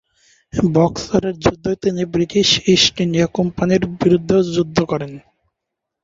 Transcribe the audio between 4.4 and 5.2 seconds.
যুদ্ধ করেন।